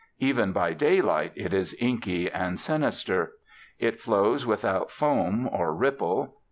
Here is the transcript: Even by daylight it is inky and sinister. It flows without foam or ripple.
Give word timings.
Even 0.17 0.51
by 0.51 0.73
daylight 0.73 1.31
it 1.35 1.53
is 1.53 1.75
inky 1.79 2.27
and 2.27 2.59
sinister. 2.59 3.33
It 3.77 3.99
flows 4.01 4.47
without 4.47 4.89
foam 4.89 5.47
or 5.51 5.75
ripple. 5.75 6.37